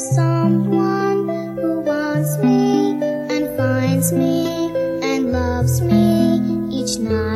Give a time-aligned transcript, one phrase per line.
[0.00, 7.29] someone who wants me and finds me and loves me each night.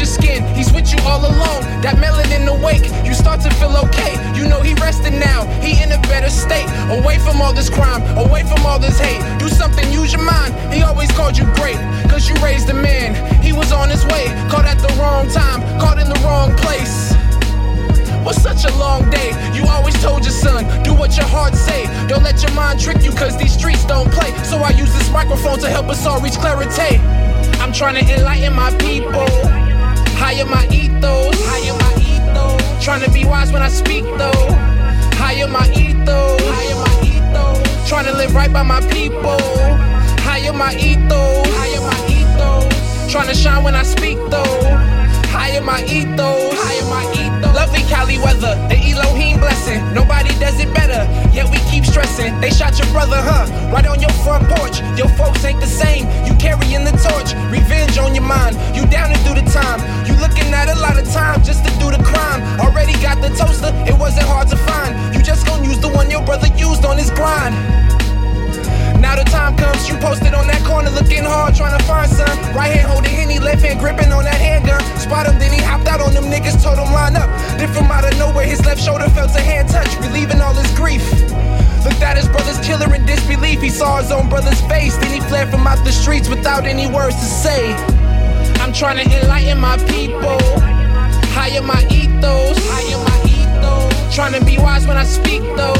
[0.00, 1.60] Your skin, he's with you all alone.
[1.84, 4.16] That melanin awake, you start to feel okay.
[4.32, 6.64] You know he rested now, he in a better state.
[6.88, 9.20] Away from all this crime, away from all this hate.
[9.38, 10.56] Do something, use your mind.
[10.72, 11.76] He always called you great,
[12.08, 13.12] cause you raised a man.
[13.42, 17.12] He was on his way, caught at the wrong time, caught in the wrong place.
[18.24, 19.36] Was such a long day.
[19.52, 21.84] You always told your son, do what your heart say.
[22.08, 24.32] Don't let your mind trick you, cause these streets don't play.
[24.44, 26.96] So I use this microphone to help us all reach clarity.
[27.60, 29.28] I'm trying to enlighten my people.
[30.22, 31.34] Higher my ethos.
[31.48, 32.84] Higher my ethos.
[32.84, 34.46] Trying to be wise when I speak though.
[35.16, 36.40] Higher my ethos.
[36.44, 37.88] Higher my ethos.
[37.88, 39.40] Trying to live right by my people.
[40.20, 41.46] Higher my ethos.
[41.58, 43.10] Higher my ethos.
[43.10, 44.60] Trying to shine when I speak though.
[45.32, 46.59] Higher my ethos.
[47.90, 49.82] Cali weather, the Elohim blessing.
[49.94, 52.40] Nobody does it better, yet we keep stressing.
[52.40, 53.46] They shot your brother, huh?
[53.72, 54.80] Right on your front porch.
[54.98, 56.06] Your folks ain't the same.
[56.26, 57.34] You carrying the torch.
[57.50, 58.56] Revenge on your mind.
[58.74, 59.80] You down to do the time.
[60.06, 62.42] You looking at a lot of time just to do the crime.
[62.60, 65.14] Already got the toaster, it wasn't hard to find.
[65.14, 67.54] You just gon' use the one your brother used on his grind.
[69.00, 72.28] Now the time comes, you posted on that corner looking hard, trying to find some.
[72.52, 74.80] Right hand holding Henny, left hand gripping on that handgun.
[75.00, 77.28] Spot him, then he hopped out on them niggas, told him line up.
[77.56, 80.70] Then from out of nowhere, his left shoulder felt a hand touch, relieving all his
[80.76, 81.02] grief.
[81.82, 83.62] Looked at his brother's killer in disbelief.
[83.62, 86.86] He saw his own brother's face, then he fled from out the streets without any
[86.86, 87.72] words to say.
[88.60, 90.38] I'm trying to enlighten my people,
[91.32, 92.60] higher my ethos.
[94.14, 95.72] Trying to be wise when I speak though,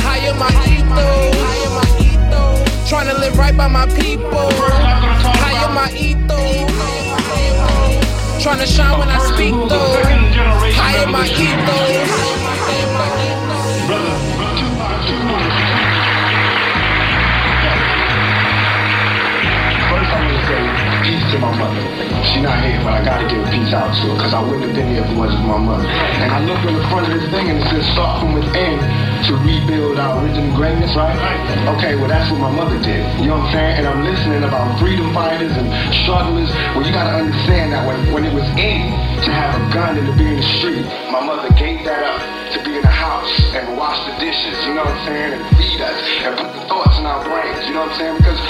[0.00, 1.69] higher my ethos.
[2.90, 6.66] Trying to live right by my people, higher my ethos.
[8.42, 10.02] Trying to shine when I speak though,
[10.74, 12.10] higher my ethos.
[20.50, 20.66] Say
[21.06, 21.86] peace to my mother.
[22.26, 24.64] She not here, but I gotta give a peace out to her, cause I wouldn't
[24.64, 25.86] have been here if it wasn't for my mother.
[25.86, 29.09] And I looked in the front of this thing and it says start from within
[29.26, 31.16] to rebuild our original greatness, right?
[31.76, 33.04] Okay, well that's what my mother did.
[33.20, 33.74] You know what I'm saying?
[33.78, 35.68] And I'm listening about freedom fighters and
[36.04, 36.48] strugglers.
[36.72, 38.92] Well, you gotta understand that when, when it was in
[39.24, 42.20] to have a gun and to be in the street, my mother gave that up
[42.56, 45.42] to be in the house and wash the dishes, you know what I'm saying, and
[45.56, 48.16] feed us and put the thoughts in our brains, you know what I'm saying?
[48.16, 48.40] Because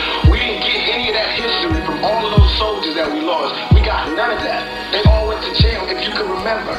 [0.41, 3.53] didn't get any of that history from all of those soldiers that we lost.
[3.76, 4.64] We got none of that.
[4.88, 6.72] They all went to jail, if you can remember.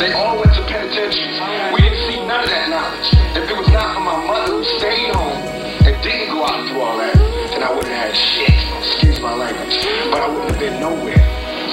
[0.00, 1.36] They all went to penitentiaries.
[1.76, 3.08] We didn't see none of that knowledge.
[3.36, 5.36] If it was not for my mother who stayed home
[5.84, 7.12] and didn't go out do all that,
[7.52, 8.56] then I wouldn't have had shit.
[8.80, 9.76] Excuse my language.
[10.08, 11.20] But I wouldn't have been nowhere.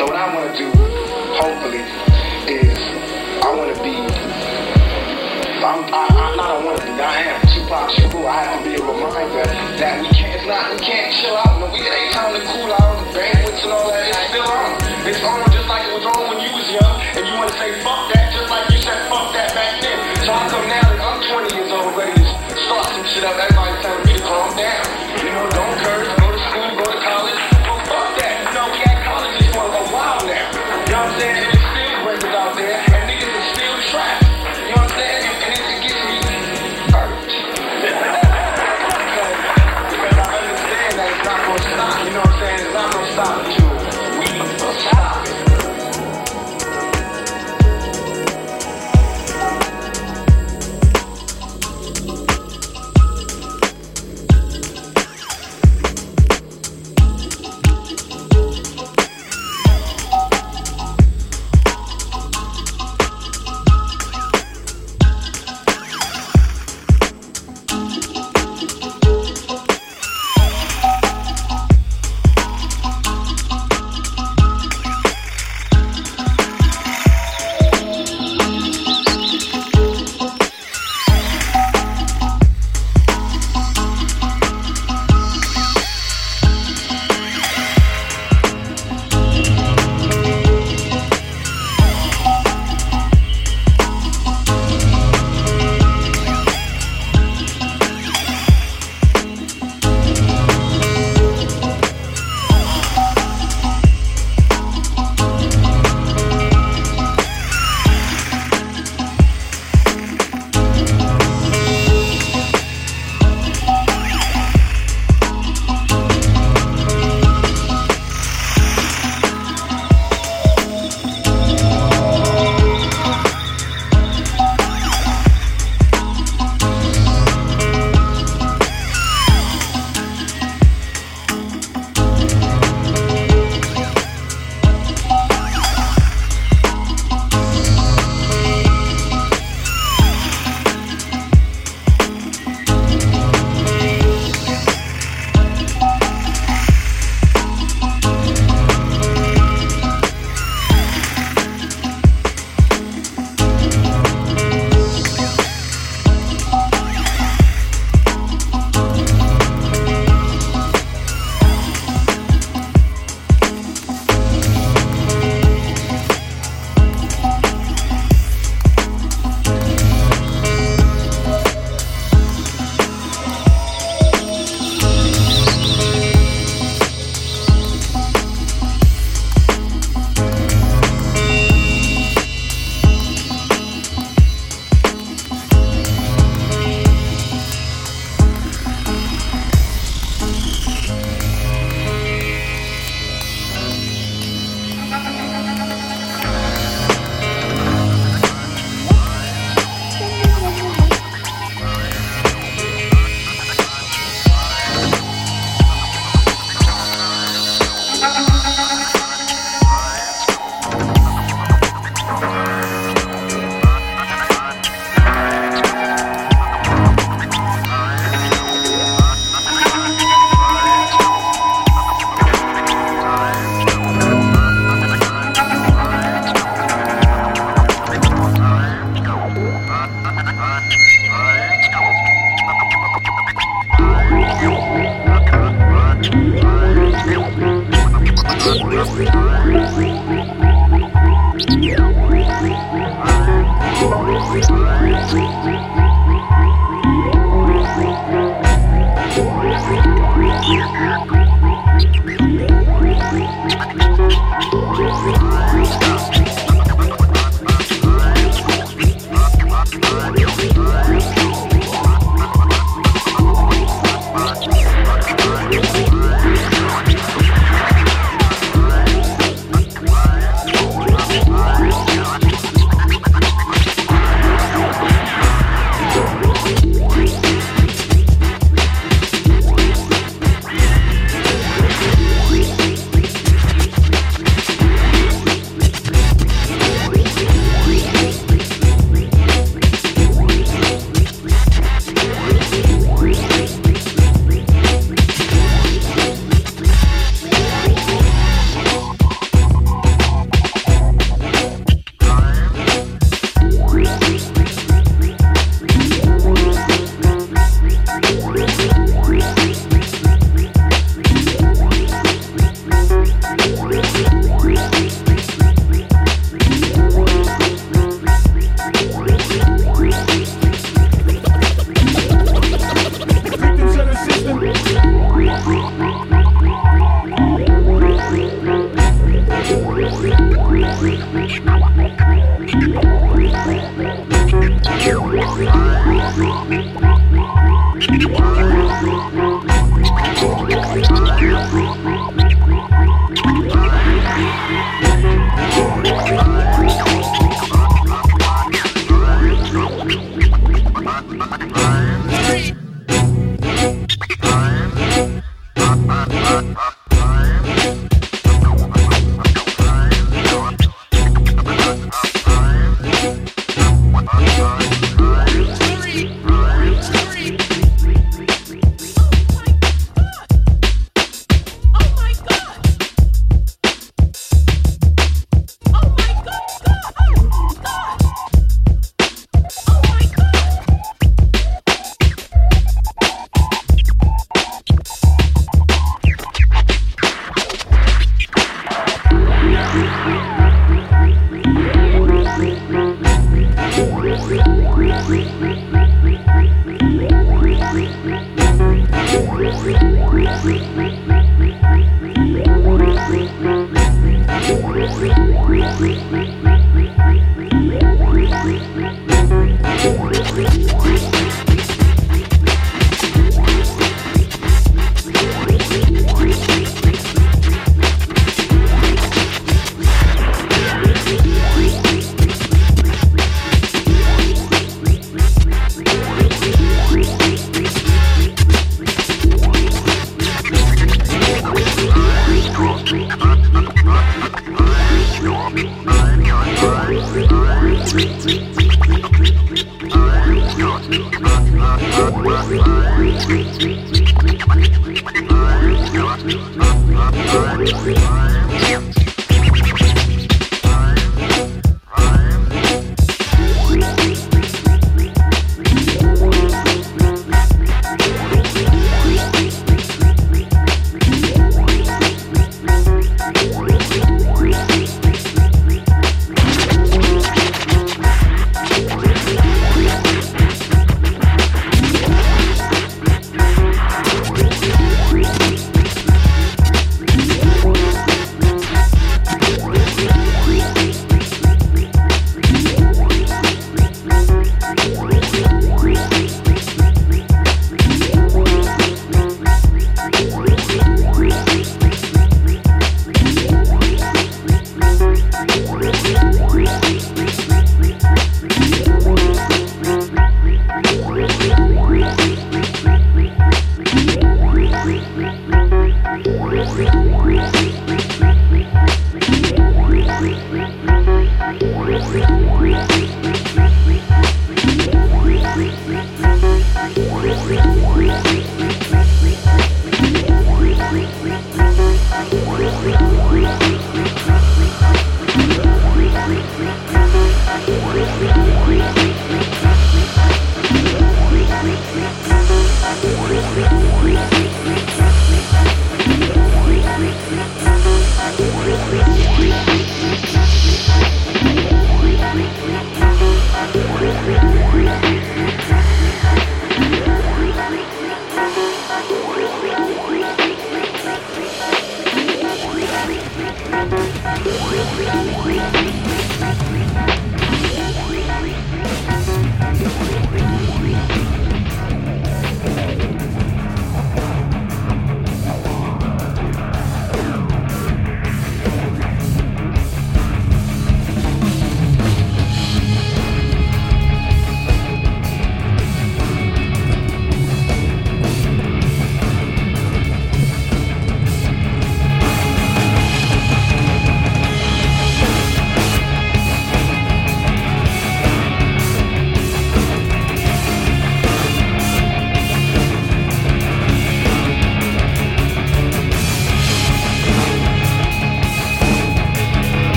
[0.00, 0.68] So what I want to do,
[1.36, 1.84] hopefully,
[2.48, 2.80] is
[3.44, 3.94] I want to be
[5.66, 6.92] I'm, I, I, I don't want to be.
[6.92, 8.22] I am Shakur.
[8.22, 10.38] I have to be a reminder that we can't.
[10.38, 10.70] It's not.
[10.70, 11.58] We can't chill out.
[11.58, 13.02] No, we, it ain't time to cool out.
[13.10, 14.06] Banquets and all that.
[14.06, 14.70] It's still on.
[15.02, 16.94] It's on just like it was on when you was young.
[17.18, 18.05] And you want to say fuck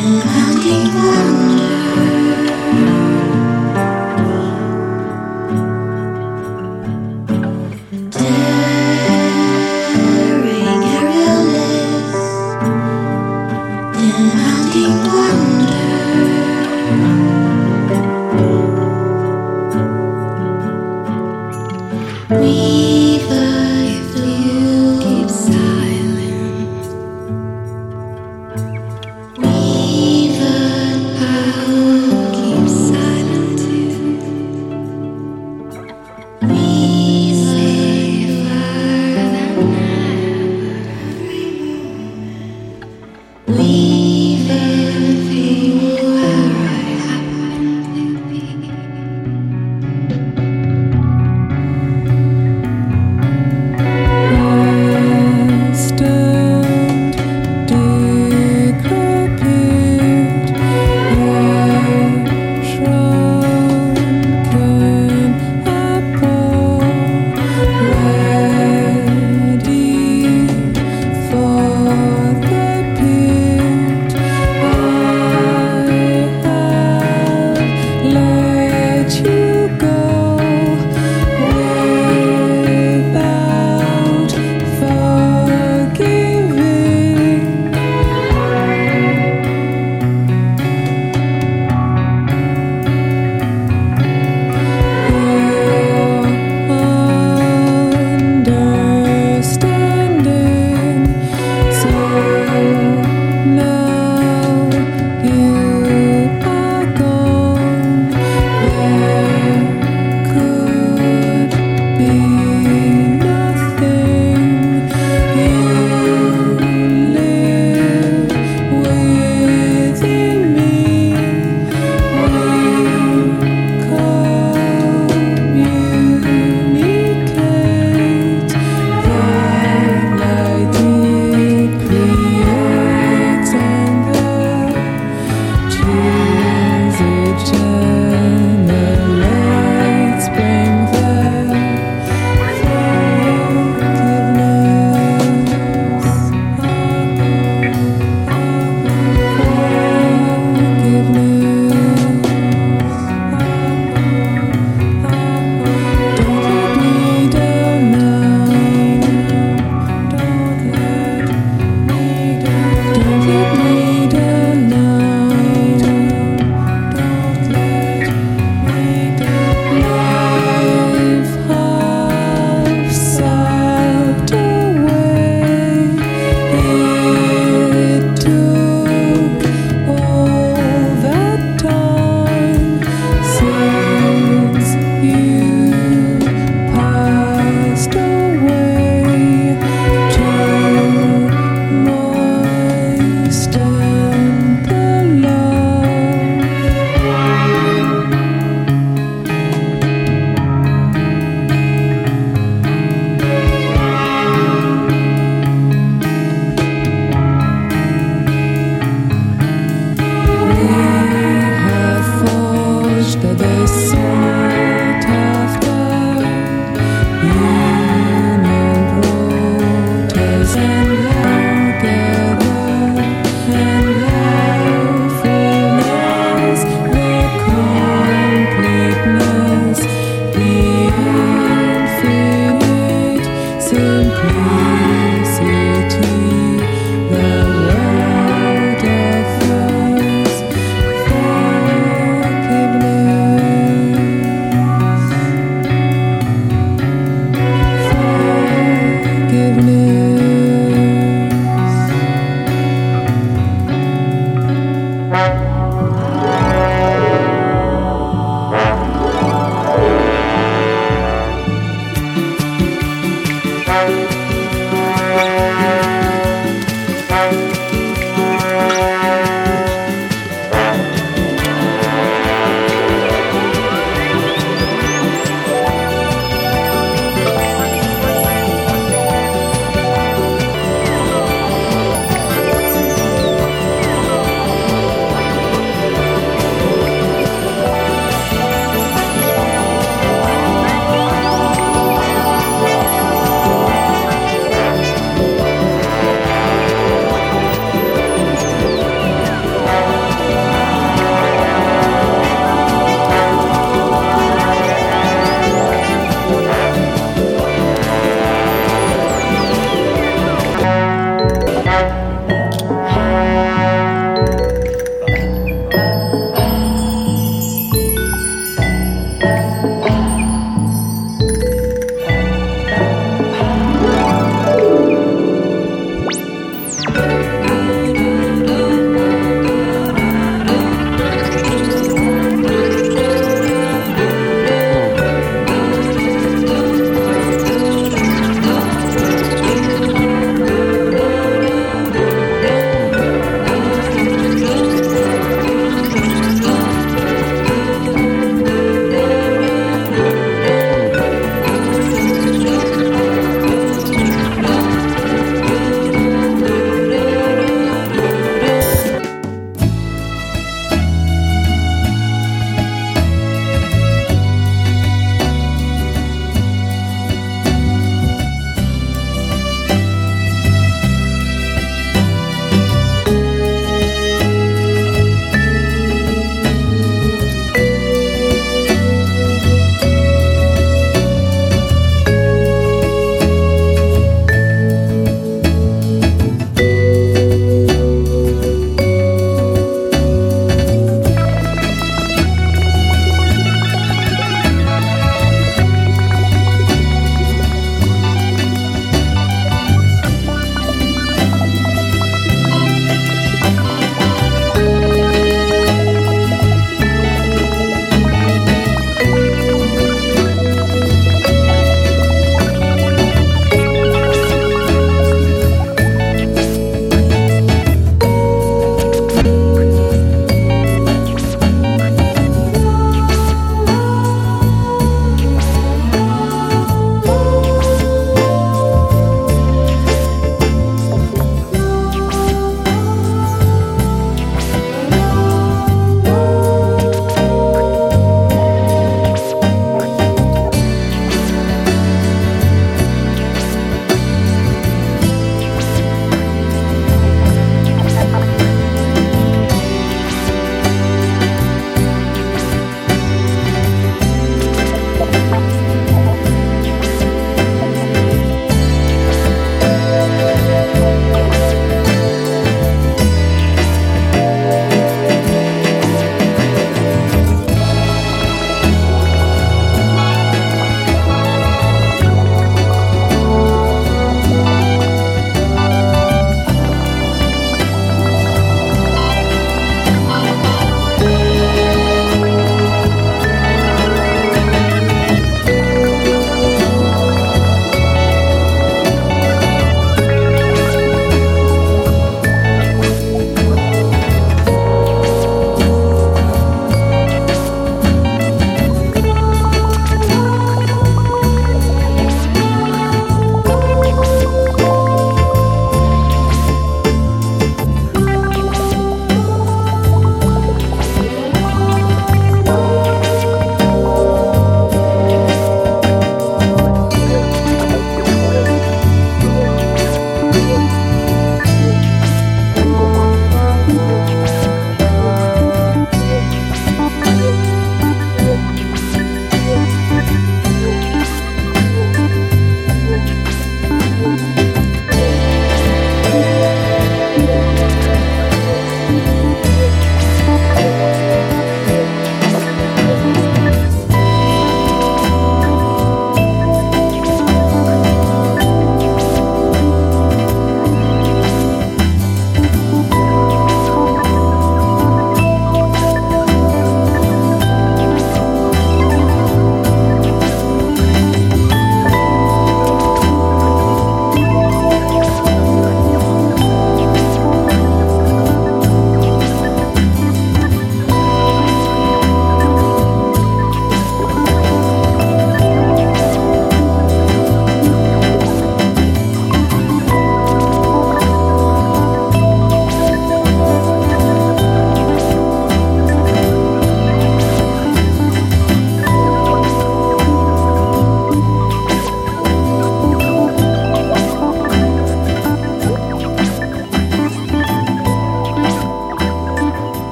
[0.00, 1.69] demanding wonder.